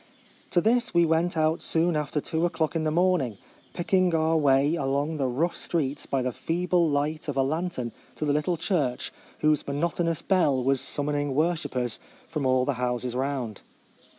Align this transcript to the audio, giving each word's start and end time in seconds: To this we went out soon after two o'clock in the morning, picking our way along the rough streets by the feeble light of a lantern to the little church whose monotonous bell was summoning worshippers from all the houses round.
To 0.49 0.61
this 0.61 0.95
we 0.95 1.05
went 1.05 1.37
out 1.37 1.61
soon 1.61 1.95
after 1.95 2.19
two 2.19 2.43
o'clock 2.47 2.75
in 2.75 2.85
the 2.85 2.89
morning, 2.89 3.37
picking 3.71 4.15
our 4.15 4.35
way 4.35 4.73
along 4.73 5.17
the 5.17 5.27
rough 5.27 5.55
streets 5.55 6.07
by 6.07 6.23
the 6.23 6.31
feeble 6.31 6.89
light 6.89 7.27
of 7.27 7.37
a 7.37 7.43
lantern 7.43 7.91
to 8.15 8.25
the 8.25 8.33
little 8.33 8.57
church 8.57 9.11
whose 9.41 9.67
monotonous 9.67 10.23
bell 10.23 10.63
was 10.63 10.81
summoning 10.81 11.35
worshippers 11.35 11.99
from 12.27 12.47
all 12.47 12.65
the 12.65 12.73
houses 12.81 13.13
round. 13.15 13.61